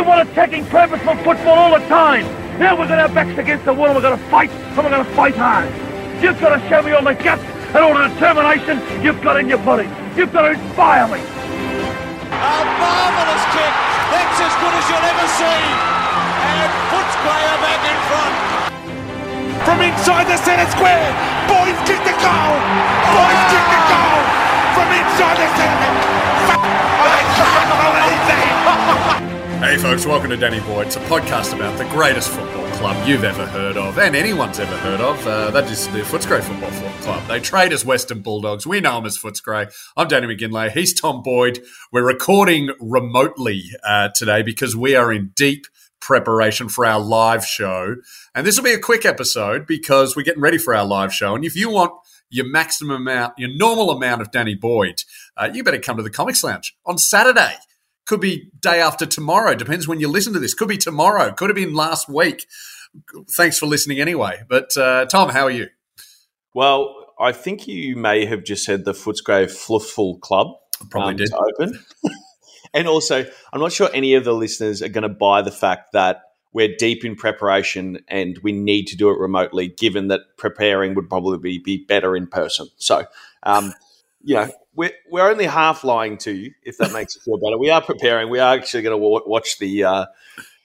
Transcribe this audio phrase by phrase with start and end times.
[0.00, 2.24] They want attacking, purposeful football all the time.
[2.56, 4.88] Now we've got our backs against the wall and we're going to fight, and we're
[4.88, 5.68] going to fight hard.
[6.24, 7.44] You've got to show me all the guts
[7.76, 9.84] and all the determination you've got in your body.
[10.16, 11.20] You've got to inspire me.
[11.20, 13.72] A marvellous kick.
[14.08, 15.60] That's as good as you'll ever see.
[15.68, 18.36] And Footscray are back in front.
[19.68, 21.12] From inside the centre square,
[21.44, 22.56] Boyd kicked the goal.
[23.04, 24.20] Boyd kicked the goal
[24.72, 25.92] from inside the centre.
[26.56, 27.69] I oh, that.
[29.70, 30.88] Hey folks, welcome to Danny Boyd.
[30.88, 34.76] It's a podcast about the greatest football club you've ever heard of and anyone's ever
[34.78, 35.24] heard of.
[35.24, 37.24] Uh, that is the Footscray Football Club.
[37.28, 38.66] They trade as Western Bulldogs.
[38.66, 39.72] We know them as Footscray.
[39.96, 40.72] I'm Danny McGinlay.
[40.72, 41.60] He's Tom Boyd.
[41.92, 45.66] We're recording remotely uh, today because we are in deep
[46.00, 47.94] preparation for our live show.
[48.34, 51.36] And this will be a quick episode because we're getting ready for our live show.
[51.36, 51.92] And if you want
[52.28, 55.04] your maximum amount, your normal amount of Danny Boyd,
[55.36, 57.54] uh, you better come to the Comics Lounge on Saturday.
[58.10, 59.54] Could be day after tomorrow.
[59.54, 60.52] Depends when you listen to this.
[60.52, 61.30] Could be tomorrow.
[61.30, 62.44] Could have been last week.
[63.36, 64.42] Thanks for listening anyway.
[64.48, 65.68] But uh, Tom, how are you?
[66.52, 70.48] Well, I think you may have just said the Footscray Fluffful Club.
[70.90, 71.32] Probably um, did.
[71.32, 71.84] open.
[72.74, 75.92] and also, I'm not sure any of the listeners are going to buy the fact
[75.92, 76.22] that
[76.52, 81.08] we're deep in preparation and we need to do it remotely, given that preparing would
[81.08, 82.66] probably be, be better in person.
[82.76, 83.04] So,
[83.44, 83.72] um,
[84.20, 84.50] you know,
[84.80, 87.58] we're, we're only half lying to you, if that makes you feel better.
[87.58, 88.30] We are preparing.
[88.30, 90.06] We are actually going to w- watch the uh,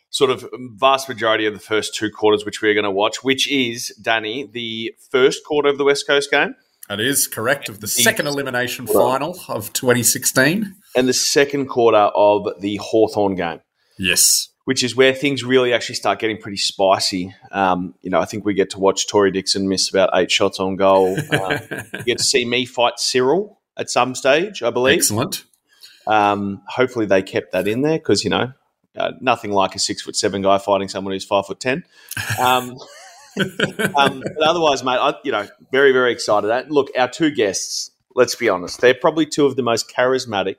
[0.10, 3.52] sort of vast majority of the first two quarters, which we're going to watch, which
[3.52, 6.56] is, Danny, the first quarter of the West Coast game
[6.88, 7.68] That is correct.
[7.68, 10.74] Of the second elimination final of 2016.
[10.96, 13.60] and the second quarter of the Hawthorn game.
[14.00, 14.48] Yes.
[14.64, 17.36] which is where things really actually start getting pretty spicy.
[17.52, 20.58] Um, you know, I think we get to watch Tory Dickson miss about eight shots
[20.60, 21.18] on goal.
[21.32, 21.60] Um,
[21.94, 24.98] you get to see me fight Cyril at some stage, I believe.
[24.98, 25.44] Excellent.
[26.08, 28.54] Um, hopefully, they kept that in there because you know
[28.96, 31.84] uh, nothing like a six foot seven guy fighting someone who's five foot ten.
[32.40, 32.78] Um,
[33.96, 36.72] um, but otherwise, mate, I, you know, very very excited.
[36.72, 37.92] Look, our two guests.
[38.18, 40.58] Let's be honest; they're probably two of the most charismatic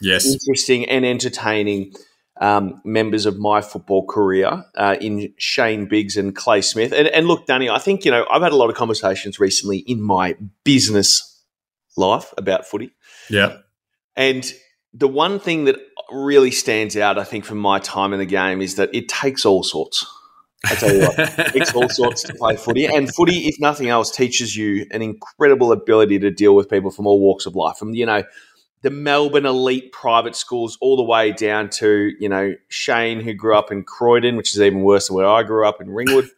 [0.00, 0.26] Yes.
[0.26, 1.92] interesting and entertaining
[2.40, 6.92] um, members of my football career uh, in Shane Biggs and Clay Smith.
[6.92, 9.78] And, and look, Danny, I think, you know, I've had a lot of conversations recently
[9.78, 11.27] in my business
[11.98, 12.92] life about footy.
[13.28, 13.58] Yeah.
[14.16, 14.50] And
[14.94, 15.76] the one thing that
[16.10, 19.44] really stands out, I think, from my time in the game is that it takes
[19.44, 20.06] all sorts.
[20.64, 22.86] I tell you what, it takes all sorts to play footy.
[22.86, 27.06] And footy, if nothing else, teaches you an incredible ability to deal with people from
[27.06, 27.76] all walks of life.
[27.76, 28.24] From, you know,
[28.82, 33.56] the Melbourne elite private schools all the way down to, you know, Shane, who grew
[33.56, 36.28] up in Croydon, which is even worse than where I grew up in Ringwood,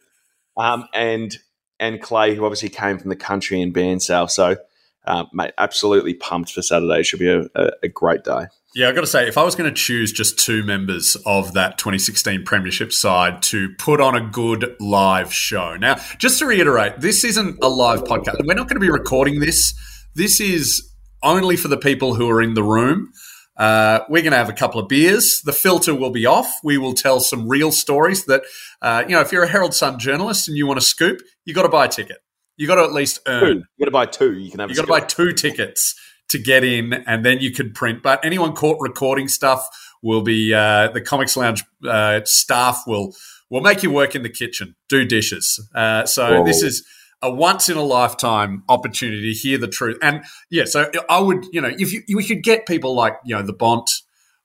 [0.57, 1.35] um, and
[1.79, 4.29] and Clay, who obviously came from the country in Bairnsdale.
[4.29, 4.57] So,
[5.05, 6.99] uh, mate, absolutely pumped for Saturday.
[6.99, 8.45] It Should be a, a, a great day.
[8.73, 11.53] Yeah, I've got to say, if I was going to choose just two members of
[11.53, 15.75] that 2016 Premiership side to put on a good live show.
[15.75, 18.45] Now, just to reiterate, this isn't a live podcast.
[18.45, 19.73] We're not going to be recording this.
[20.15, 20.89] This is
[21.21, 23.11] only for the people who are in the room.
[23.57, 25.41] Uh, we're going to have a couple of beers.
[25.43, 26.51] The filter will be off.
[26.63, 28.43] We will tell some real stories that,
[28.81, 31.53] uh, you know, if you're a Herald Sun journalist and you want to scoop, you
[31.53, 32.17] got to buy a ticket.
[32.61, 33.41] You got to at least earn.
[33.41, 33.53] Two.
[33.55, 34.37] You got to buy two.
[34.37, 34.69] You can have.
[34.69, 35.95] You got to buy two tickets
[36.29, 38.03] to get in, and then you could print.
[38.03, 39.67] But anyone caught recording stuff
[40.03, 43.15] will be uh, the Comics Lounge uh, staff will
[43.49, 45.59] will make you work in the kitchen, do dishes.
[45.73, 46.45] Uh, so Whoa.
[46.45, 46.85] this is
[47.23, 49.97] a once in a lifetime opportunity to hear the truth.
[50.03, 53.33] And yeah, so I would, you know, if you, we could get people like you
[53.33, 53.89] know the Bont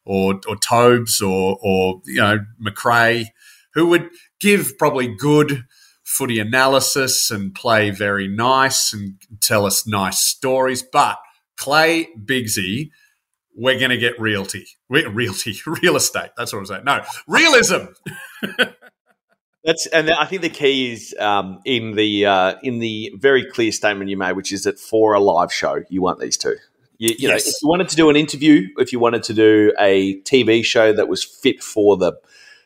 [0.06, 3.26] or or Tobes or or you know Macrae
[3.74, 4.08] who would
[4.40, 5.66] give probably good
[6.16, 10.82] footy analysis and play very nice and tell us nice stories.
[10.82, 11.18] But
[11.56, 12.90] Clay Bigsy,
[13.54, 16.30] we're going to get realty, Re- realty, real estate.
[16.36, 16.84] That's what I'm saying.
[16.84, 17.86] No, realism.
[19.64, 23.72] That's and I think the key is um, in the uh, in the very clear
[23.72, 26.54] statement you made, which is that for a live show, you want these two.
[26.98, 27.48] You, you know, Yes.
[27.48, 30.92] if you wanted to do an interview, if you wanted to do a TV show
[30.92, 32.12] that was fit for the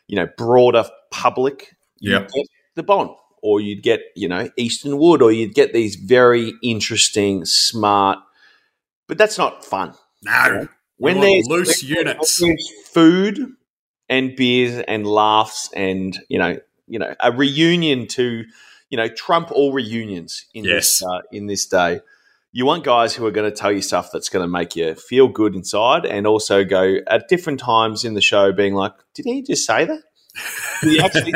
[0.08, 2.30] you know broader public, get
[2.74, 7.44] the Bont, or you'd get you know Easton Wood, or you'd get these very interesting,
[7.44, 8.18] smart.
[9.08, 12.38] But that's not fun No, when there's loose when units.
[12.38, 13.38] there's food
[14.08, 18.44] and beers and laughs and you know you know a reunion to
[18.88, 22.00] you know trump all reunions in this uh, in this day
[22.52, 24.94] you want guys who are going to tell you stuff that's going to make you
[24.96, 29.24] feel good inside and also go at different times in the show being like did
[29.24, 30.02] he just say that
[31.02, 31.34] actually,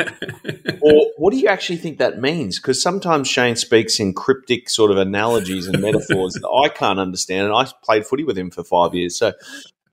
[0.81, 2.59] or what do you actually think that means?
[2.59, 7.47] Because sometimes Shane speaks in cryptic sort of analogies and metaphors that I can't understand,
[7.47, 9.33] and I played footy with him for five years, so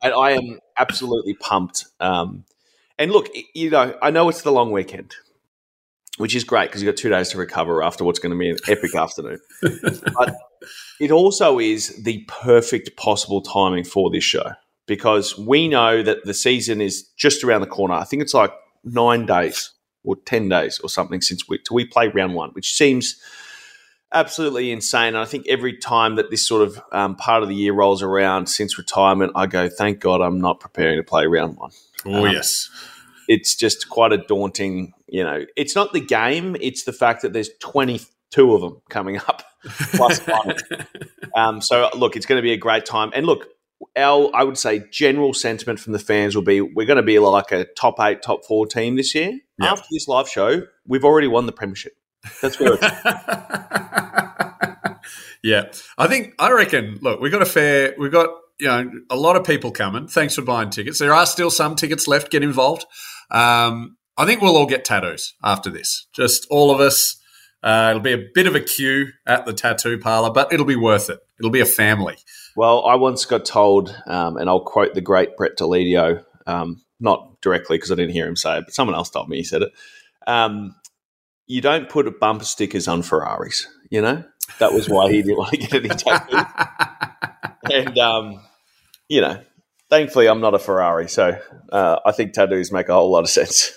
[0.03, 1.87] I, I am absolutely pumped.
[2.01, 2.45] Um,
[2.99, 5.15] and look, you know, I know it's the long weekend,
[6.19, 8.51] which is great because you've got two days to recover after what's going to be
[8.51, 9.39] an epic afternoon.
[10.15, 10.37] But
[11.01, 14.53] it also is the perfect possible timing for this show
[14.87, 17.95] because we know that the season is just around the corner.
[17.95, 18.53] I think it's like
[18.85, 19.71] nine days
[20.05, 23.21] or 10 days or something since we, till we play round one, which seems
[24.13, 25.09] absolutely insane.
[25.09, 28.03] And I think every time that this sort of um, part of the year rolls
[28.03, 31.71] around since retirement, I go, thank God I'm not preparing to play round one.
[32.05, 32.69] Oh, Um, yes.
[33.29, 37.33] It's just quite a daunting, you know, it's not the game, it's the fact that
[37.33, 39.45] there's 22 of them coming up
[39.93, 40.57] plus one.
[41.35, 43.13] Um, so look, it's going to be a great time.
[43.15, 43.47] And look,
[43.97, 47.19] our I would say general sentiment from the fans will be we're going to be
[47.19, 49.39] like a top eight, top four team this year.
[49.59, 49.71] Yep.
[49.71, 51.93] After this live show, we've already won the premiership.
[52.41, 52.79] That's where
[55.43, 55.65] yeah,
[55.99, 56.99] I think I reckon.
[57.03, 57.95] Look, we got a fair.
[57.99, 60.07] We got you know a lot of people coming.
[60.09, 60.99] Thanks for buying tickets.
[60.99, 62.31] There are still some tickets left.
[62.31, 62.87] Get involved.
[63.31, 66.07] Um, I think we'll all get tattoos after this.
[66.13, 67.19] Just all of us.
[67.65, 70.75] Uh, it'll be a bit of a queue at the tattoo parlor, but it'll be
[70.75, 71.21] worth it.
[71.39, 72.17] It'll be a family.
[72.57, 77.41] Well, I once got told, um, and I'll quote the great Brett Deledio, um, not
[77.41, 79.63] directly because I didn't hear him say it, but someone else told me he said
[79.63, 79.73] it.
[80.27, 80.75] Um,
[81.47, 84.25] you don't put bumper stickers on Ferraris, you know?
[84.59, 86.45] That was why he didn't want to get any tattoos.
[87.71, 88.41] and, um,
[89.09, 89.41] you know,
[89.93, 91.39] thankfully I'm not a Ferrari, so
[91.71, 93.73] uh, I think tattoos make a whole lot of sense.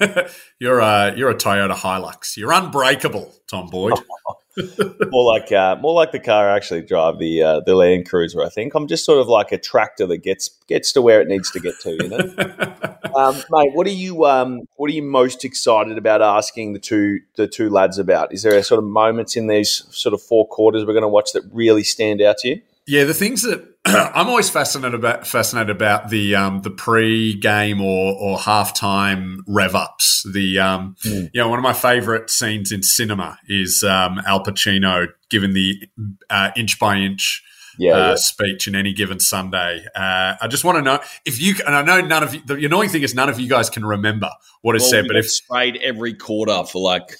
[0.58, 2.36] you're a you're a Toyota Hilux.
[2.36, 3.94] You're unbreakable, Tom Boyd.
[5.10, 8.42] more like uh, more like the car I actually drive, the uh, the Land Cruiser.
[8.42, 11.28] I think I'm just sort of like a tractor that gets gets to where it
[11.28, 11.90] needs to get to.
[11.92, 12.18] You know,
[13.14, 13.74] um, mate.
[13.74, 17.70] What are you um, What are you most excited about asking the two the two
[17.70, 18.32] lads about?
[18.32, 21.08] Is there a sort of moments in these sort of four quarters we're going to
[21.08, 22.62] watch that really stand out to you?
[22.86, 28.14] Yeah, the things that I'm always fascinated about fascinated about the um, the pre-game or
[28.14, 30.26] or halftime rev ups.
[30.30, 35.06] The um, you know one of my favorite scenes in cinema is um, Al Pacino
[35.30, 35.88] giving the
[36.28, 37.42] uh, inch by inch.
[37.78, 38.14] Yeah, uh, yeah.
[38.16, 39.82] speech in any given Sunday.
[39.94, 42.42] Uh, I just want to know if you and I know none of you.
[42.44, 44.28] The annoying thing is none of you guys can remember
[44.60, 45.04] what is Well, said.
[45.06, 47.16] But if sprayed every quarter for like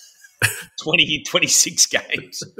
[0.82, 2.42] 20, 26 games.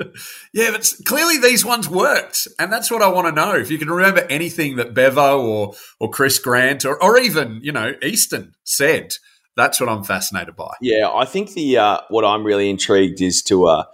[0.52, 3.54] Yeah, but clearly these ones worked, and that's what I want to know.
[3.54, 7.70] If you can remember anything that Bevo or or Chris Grant or, or even you
[7.70, 9.14] know Easton said,
[9.56, 10.72] that's what I'm fascinated by.
[10.80, 13.84] Yeah, I think the uh, what I'm really intrigued is to uh,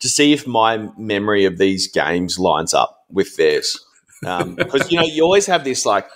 [0.00, 3.76] to see if my memory of these games lines up with theirs,
[4.20, 6.08] because you know you always have this like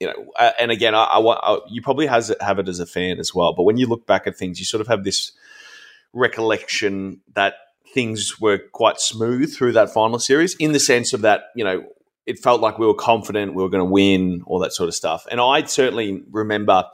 [0.00, 2.68] you know, uh, and again, I, I, want- I you probably has it, have it
[2.68, 3.52] as a fan as well.
[3.52, 5.32] But when you look back at things, you sort of have this
[6.12, 7.54] recollection that
[7.94, 11.84] things were quite smooth through that final series, in the sense of that you know
[12.28, 14.94] it felt like we were confident we were going to win, all that sort of
[14.94, 15.26] stuff.
[15.30, 16.84] And I certainly remember,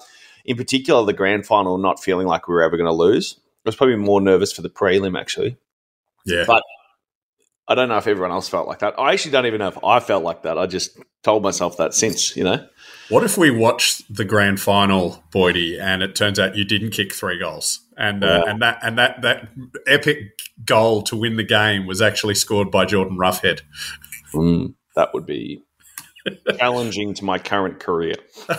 [0.45, 3.41] in particular, the grand final not feeling like we were ever going to lose.
[3.41, 5.57] I was probably more nervous for the prelim actually.
[6.25, 6.63] Yeah, But
[7.67, 8.95] I don't know if everyone else felt like that.
[8.99, 10.57] I actually don't even know if I felt like that.
[10.57, 12.65] I just told myself that since, you know.
[13.15, 17.15] What if we watched the grand final, Boydie, and it turns out you didn't kick
[17.15, 19.51] three goals, and uh, and that and that that
[19.87, 23.61] epic goal to win the game was actually scored by Jordan Roughead.
[24.33, 25.63] Mm, that would be
[26.59, 28.17] challenging to my current career.
[28.49, 28.59] what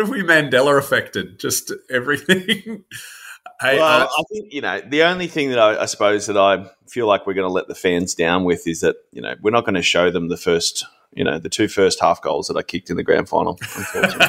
[0.00, 2.84] if we Mandela affected just everything?
[3.60, 6.36] Hey, Well, uh, I think you know the only thing that I, I suppose that
[6.36, 9.34] I feel like we're going to let the fans down with is that you know
[9.40, 10.84] we're not going to show them the first,
[11.14, 13.58] you know, the two first half goals that I kicked in the grand final.
[13.60, 14.18] Unfortunately,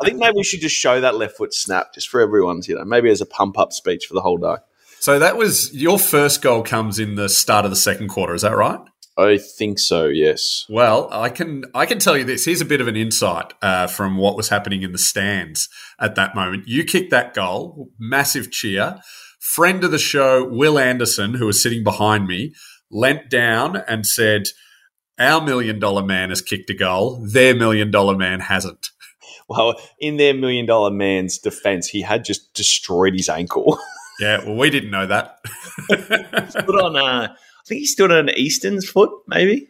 [0.00, 2.74] I think maybe we should just show that left foot snap just for everyone's, you
[2.74, 4.56] know, maybe as a pump up speech for the whole day.
[5.00, 8.34] So that was your first goal comes in the start of the second quarter.
[8.34, 8.80] Is that right?
[9.18, 10.06] I think so.
[10.06, 10.64] Yes.
[10.68, 12.44] Well, I can I can tell you this.
[12.44, 16.14] Here's a bit of an insight uh, from what was happening in the stands at
[16.14, 16.68] that moment.
[16.68, 19.00] You kicked that goal, massive cheer.
[19.40, 22.54] Friend of the show, Will Anderson, who was sitting behind me,
[22.90, 24.44] leant down and said,
[25.18, 27.26] "Our million dollar man has kicked a goal.
[27.26, 28.90] Their million dollar man hasn't."
[29.48, 33.78] Well, in their million dollar man's defense, he had just destroyed his ankle.
[34.20, 35.38] Yeah, well, we didn't know that.
[35.88, 37.36] Put on, uh, I
[37.70, 39.68] think he stood on Easton's foot, maybe.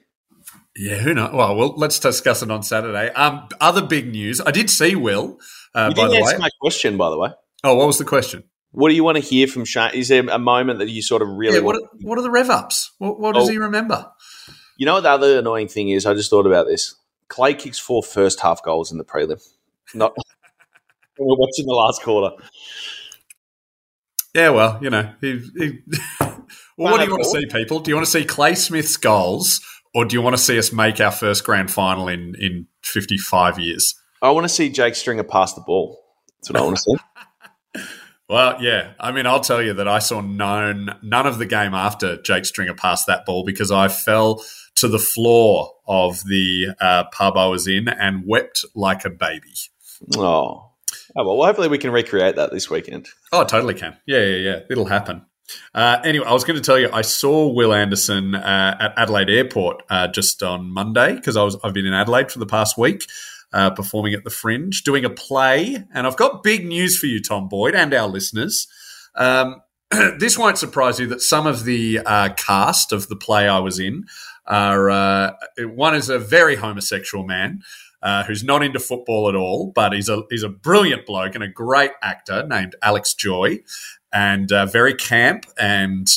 [0.76, 1.32] Yeah, who knows?
[1.32, 3.10] Well, well, let's discuss it on Saturday.
[3.12, 4.40] Um, other big news.
[4.40, 5.38] I did see Will.
[5.74, 6.40] Uh, you didn't the answer way.
[6.40, 7.30] my question, by the way.
[7.64, 8.44] Oh, what was the question?
[8.72, 9.90] What do you want to hear from Shane?
[9.94, 11.84] Is there a moment that you sort of really Yeah, what, want?
[11.92, 12.92] are, what are the rev ups?
[12.98, 13.50] What, what does Oh.
[13.50, 14.06] he remember?
[14.76, 16.06] You know what the other annoying thing is?
[16.06, 16.94] I just thought about this.
[17.28, 19.42] Clay kicks four first half goals in the prelim.
[19.94, 20.14] Not
[21.18, 22.34] we're watching the last quarter.
[24.34, 25.78] Yeah, well, you know, he, he
[26.80, 27.80] well, what do you want to see, people?
[27.80, 29.60] Do you want to see Clay Smith's goals,
[29.94, 33.16] or do you want to see us make our first grand final in in fifty
[33.16, 33.94] five years?
[34.22, 35.98] I want to see Jake Stringer pass the ball.
[36.38, 36.96] That's what I want to see.
[38.30, 38.92] Well, yeah.
[39.00, 42.44] I mean, I'll tell you that I saw none, none of the game after Jake
[42.44, 44.40] Stringer passed that ball because I fell
[44.76, 49.52] to the floor of the uh, pub I was in and wept like a baby.
[50.16, 50.70] Oh.
[51.16, 53.08] Oh, well, hopefully we can recreate that this weekend.
[53.32, 53.96] Oh, totally can.
[54.06, 54.60] Yeah, yeah, yeah.
[54.70, 55.26] It'll happen.
[55.74, 59.30] Uh, anyway, I was going to tell you, I saw Will Anderson uh, at Adelaide
[59.30, 62.76] Airport uh, just on Monday because I was I've been in Adelaide for the past
[62.76, 63.04] week,
[63.52, 67.22] uh, performing at the Fringe, doing a play, and I've got big news for you,
[67.22, 68.66] Tom Boyd, and our listeners.
[69.14, 69.62] Um,
[70.18, 73.78] this won't surprise you that some of the uh, cast of the play I was
[73.78, 74.04] in
[74.46, 77.62] are uh, one is a very homosexual man.
[78.02, 81.44] Uh, who's not into football at all, but he's a he's a brilliant bloke and
[81.44, 83.58] a great actor named Alex Joy,
[84.10, 85.44] and uh, very camp.
[85.58, 86.08] And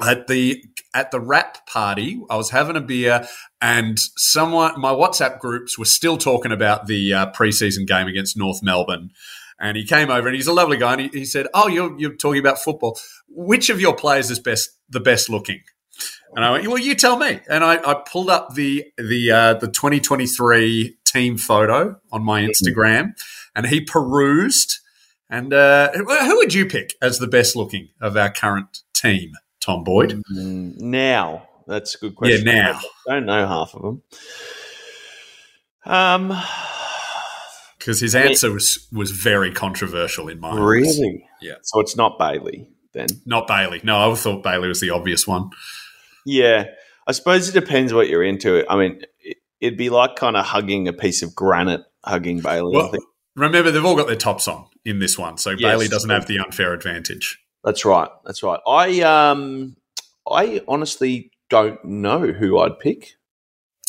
[0.00, 3.28] at the at the wrap party, I was having a beer,
[3.60, 8.62] and someone my WhatsApp groups were still talking about the uh, preseason game against North
[8.62, 9.10] Melbourne.
[9.62, 10.92] And he came over, and he's a lovely guy.
[10.94, 12.98] And he, he said, "Oh, you're you're talking about football.
[13.28, 15.60] Which of your players is best the best looking?"
[16.36, 19.54] And I went, "Well, you tell me." And I, I pulled up the the uh,
[19.54, 23.12] the 2023 team photo on my Instagram,
[23.56, 24.78] and he perused.
[25.28, 29.84] And uh, who would you pick as the best looking of our current team, Tom
[29.84, 30.22] Boyd?
[30.32, 32.46] Mm, Now, that's a good question.
[32.46, 32.80] Yeah, now.
[33.08, 34.02] I don't know half of them.
[35.84, 36.36] Um,
[37.78, 40.58] Because his answer was was very controversial in my eyes.
[40.58, 41.26] really?
[41.40, 41.54] Yeah.
[41.62, 43.06] So it's not Bailey then.
[43.24, 43.80] Not Bailey.
[43.82, 45.50] No, I thought Bailey was the obvious one.
[46.26, 46.64] Yeah,
[47.06, 48.64] I suppose it depends what you're into.
[48.70, 52.76] I mean, it, it'd be like kind of hugging a piece of granite, hugging Bailey.
[52.76, 52.92] I Well,
[53.36, 55.60] remember, they've all got their tops on in this one, so Yes.
[55.62, 57.38] Bailey doesn't have the unfair advantage.
[57.64, 58.08] that's right.
[58.24, 58.60] That's right.
[58.66, 59.76] I um,
[60.30, 63.14] I honestly don't know who I'd pick.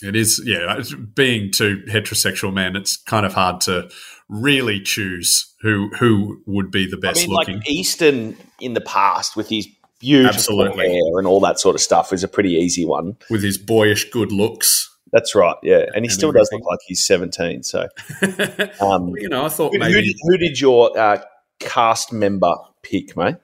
[0.04, 0.82] It is, yeah.
[1.14, 3.88] Being two heterosexual men, it's kind of hard to
[4.28, 7.56] really choose who who would be the I best mean, looking.
[7.58, 9.68] like Easton in the past with his
[10.02, 10.90] beautiful Absolutely.
[10.90, 13.16] hair and all that sort of stuff is a pretty easy one.
[13.30, 14.90] with his boyish good looks.
[15.14, 15.56] That's right.
[15.64, 17.64] Yeah, and he And still does look like he's 17.
[17.64, 17.88] So,
[18.82, 21.22] um, you know, I thought who, who maybe did, who did your uh,
[21.60, 23.36] cast member pick, mate?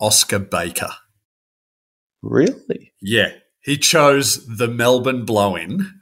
[0.00, 0.90] Oscar Baker.
[2.22, 2.92] Really?
[3.00, 5.92] Yeah, he chose the Melbourne blow-in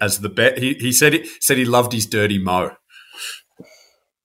[0.00, 0.58] as the bet.
[0.58, 2.72] He, he said he said he loved his dirty mo.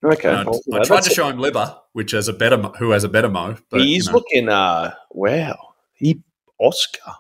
[0.03, 0.29] Okay.
[0.29, 3.09] I, well, I tried to show him Libba, which has a better who has a
[3.09, 3.57] better mo.
[3.69, 4.49] But he's you know, looking.
[4.49, 5.57] Uh, wow.
[5.93, 6.21] He
[6.59, 7.13] Oscar.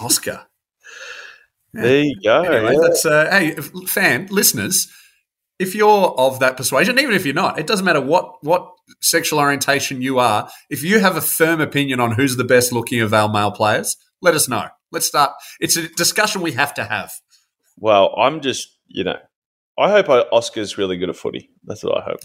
[0.00, 0.30] Oscar.
[0.30, 0.42] Yeah.
[1.72, 2.42] There you go.
[2.42, 2.80] Anyway, yeah.
[2.80, 3.50] that's uh, hey,
[3.86, 4.90] fan listeners.
[5.58, 9.38] If you're of that persuasion, even if you're not, it doesn't matter what what sexual
[9.38, 10.48] orientation you are.
[10.70, 13.96] If you have a firm opinion on who's the best looking of our male players,
[14.22, 14.68] let us know.
[14.90, 15.32] Let's start.
[15.60, 17.12] It's a discussion we have to have.
[17.78, 19.18] Well, I'm just, you know,
[19.78, 21.50] I hope Oscar's really good at footy.
[21.64, 22.20] That's what I hope.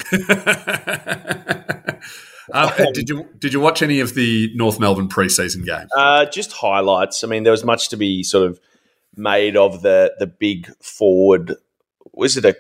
[2.54, 5.88] um, did you did you watch any of the North Melbourne preseason game?
[5.96, 7.24] Uh, just highlights.
[7.24, 8.60] I mean, there was much to be sort of
[9.16, 11.56] made of the the big forward.
[12.14, 12.56] Was it a?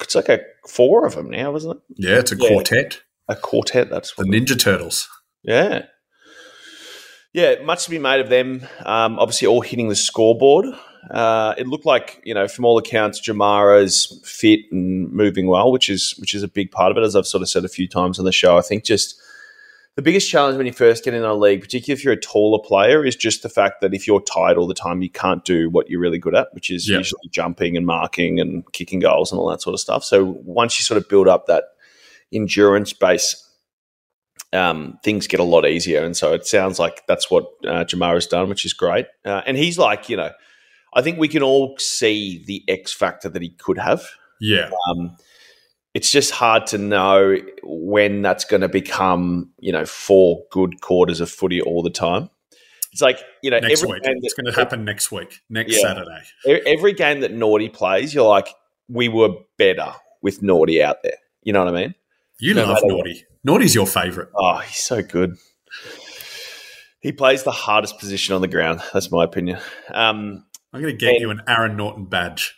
[0.00, 1.82] It's like a four of them now, wasn't it?
[2.08, 2.48] Yeah, it's a Yeah.
[2.48, 3.00] quartet.
[3.28, 3.90] A quartet.
[3.90, 4.24] That's The.
[4.24, 5.08] Ninja Turtles.
[5.42, 5.86] yeah,
[7.32, 7.56] yeah.
[7.64, 8.62] Much to be made of them.
[8.84, 10.66] Um, obviously, all hitting the scoreboard.
[11.10, 15.88] Uh, it looked like you know, from all accounts, Jamarra's fit and moving well, which
[15.88, 17.02] is which is a big part of it.
[17.04, 19.18] As I've sort of said a few times on the show, I think just
[19.96, 22.62] the biggest challenge when you first get in a league, particularly if you're a taller
[22.62, 25.68] player, is just the fact that if you're tired all the time, you can't do
[25.70, 26.98] what you're really good at, which is Yeah.
[26.98, 30.04] usually jumping and marking and kicking goals and all that sort of stuff.
[30.04, 31.64] So once you sort of build up that
[32.32, 33.46] endurance base,
[34.52, 36.04] um, things get a lot easier.
[36.04, 39.06] And so it sounds like that's what uh, Jamarra's done, which is great.
[39.24, 40.30] Uh, and he's like, you know,
[40.94, 44.06] I think we can all see the X factor that he could have.
[44.40, 45.16] Yeah, Um,
[45.92, 51.20] it's just hard to know when that's going to become, you know, four good quarters
[51.20, 52.30] of footy all the time.
[52.92, 54.02] It's like, you know, next every week.
[54.02, 55.82] game It's going to happen next week, next Yeah.
[55.82, 56.62] Saturday.
[56.66, 58.48] every game that Naughty plays, you're like,
[58.88, 59.92] we were better
[60.22, 61.16] with Naughty out there.
[61.42, 61.94] You know what I mean?
[62.40, 63.24] You No love Naughty.
[63.44, 64.28] Naughty's your favourite.
[64.34, 65.36] Oh, he's so good.
[67.00, 68.80] He plays the hardest position on the ground.
[68.92, 69.58] That's my opinion.
[69.92, 72.56] Um, I'm going to get And- you an Aaron Naughton badge.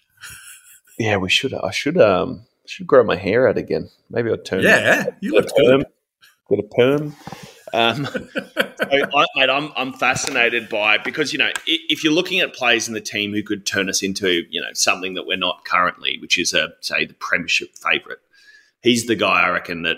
[0.99, 1.54] yeah, we should.
[1.54, 1.99] I should.
[1.99, 3.90] Um, should grow my hair out again.
[4.11, 4.62] Maybe I'll turn.
[4.62, 5.87] Yeah, you Get look good.
[6.49, 7.16] Get a perm.
[7.75, 8.21] Um, so
[8.92, 12.87] I, mate, I'm I'm fascinated by because you know i- if you're looking at players
[12.87, 16.19] in the team who could turn us into you know something that we're not currently,
[16.21, 18.19] which is a say the premiership favourite.
[18.83, 19.97] He's the guy I reckon that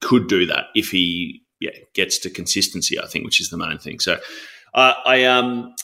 [0.00, 2.98] could do that if he yeah gets to consistency.
[2.98, 4.00] I think, which is the main thing.
[4.00, 4.18] So
[4.74, 5.74] uh, I um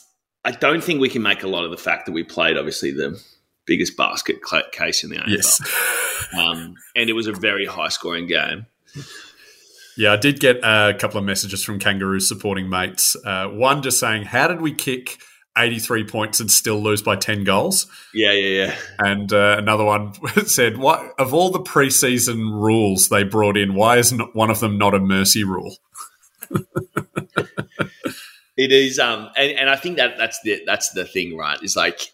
[0.44, 2.90] I don't think we can make a lot of the fact that we played obviously
[2.90, 3.20] the
[3.66, 4.36] biggest basket
[4.72, 5.28] case in the AFL.
[5.28, 5.60] Yes.
[6.38, 8.66] Um, and it was a very high scoring game.
[9.96, 13.16] Yeah, I did get a couple of messages from Kangaroo supporting mates.
[13.24, 15.18] Uh, one just saying, "How did we kick
[15.56, 18.76] 83 points and still lose by 10 goals?" Yeah, yeah, yeah.
[18.98, 20.14] And uh, another one
[20.46, 24.60] said, "What of all the preseason rules they brought in, why is not one of
[24.60, 25.76] them not a mercy rule?"
[28.56, 31.60] It is, um, and, and I think that that's the that's the thing, right?
[31.62, 32.12] Is like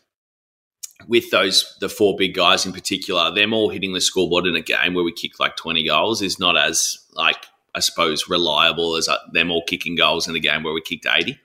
[1.07, 4.63] with those the four big guys in particular, them all hitting the scoreboard in a
[4.63, 9.09] game where we kick like twenty goals is not as like I suppose reliable as
[9.09, 11.39] uh, them all kicking goals in a game where we kicked eighty.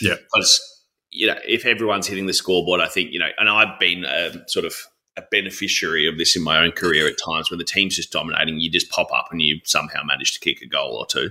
[0.00, 0.16] Yeah.
[0.16, 4.04] because you know if everyone's hitting the scoreboard, I think you know, and I've been
[4.48, 4.74] sort of
[5.16, 8.60] a beneficiary of this in my own career at times when the team's just dominating,
[8.60, 11.30] you just pop up and you somehow manage to kick a goal or two.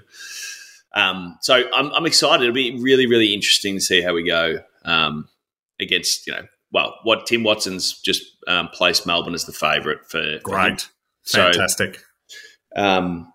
[0.94, 2.44] Um, so I'm, I'm excited.
[2.44, 5.28] It'll be really, really interesting to see how we go um,
[5.80, 10.40] against, you know, well, what Tim Watson's just um, placed Melbourne as the favourite for.
[10.40, 10.40] for.
[10.44, 10.90] Great,
[11.24, 12.00] So, fantastic.
[12.76, 13.32] um,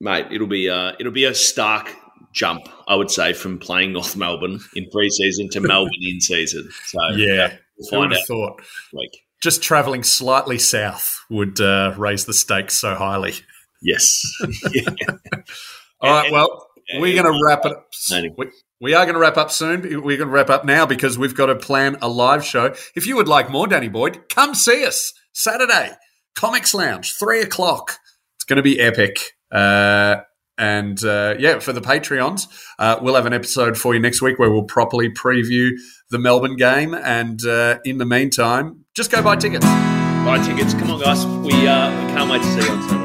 [0.00, 1.94] mate, it'll be a, it'll be a stark
[2.32, 6.68] jump, I would say, from playing North Melbourne in pre-season to Melbourne in season.
[6.86, 8.60] So yeah, we'll find out thought?
[8.92, 9.22] week.
[9.42, 13.34] Just traveling slightly south would uh, raise the stakes so highly.
[13.82, 14.22] Yes.
[14.72, 14.82] Yeah.
[16.00, 17.88] All right, And- well, and- we're going to wrap it up.
[18.12, 18.34] Anyway.
[18.38, 18.46] We,
[18.80, 19.82] we are going to wrap up soon.
[19.82, 22.74] We're going to wrap up now because we've got to plan a live show.
[22.94, 25.92] If you would like more, Danny Boyd, come see us Saturday,
[26.34, 27.98] Comics Lounge, three o'clock.
[28.36, 29.18] It's going to be epic.
[29.50, 30.16] Uh,
[30.58, 34.38] and uh, yeah, for the Patreons, uh, we'll have an episode for you next week
[34.38, 35.70] where we'll properly preview
[36.10, 36.94] the Melbourne game.
[36.94, 39.66] And uh, in the meantime, just go buy tickets.
[39.66, 40.74] Buy tickets.
[40.74, 41.24] Come on, guys.
[41.26, 42.95] We, uh, we can't wait to see you on Sunday.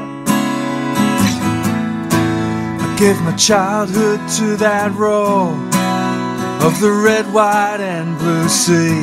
[3.02, 5.50] Gave my childhood to that roar
[6.64, 9.02] of the red, white, and blue sea.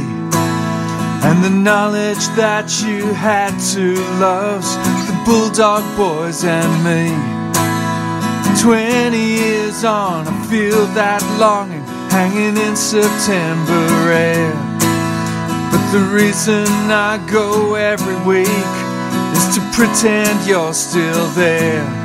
[1.27, 4.63] And the knowledge that you had to love
[5.03, 7.12] the Bulldog boys and me.
[8.63, 13.84] Twenty years on, I feel that longing hanging in September
[14.15, 14.56] air.
[15.71, 18.47] But the reason I go every week
[19.36, 21.98] is to pretend you're still there.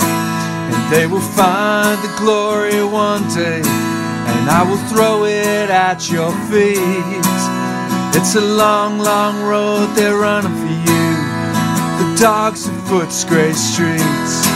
[0.72, 6.32] And they will find the glory one day, and I will throw it at your
[6.48, 7.26] feet.
[8.16, 11.08] It's a long, long road they're running for you.
[12.00, 14.53] The dogs of Footscray streets.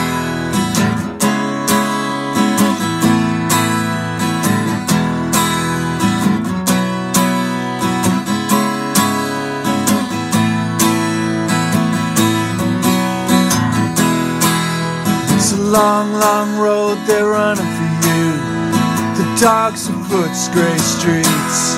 [15.69, 18.33] Long, long road they're running for you.
[19.19, 21.77] The dogs of Footscray streets.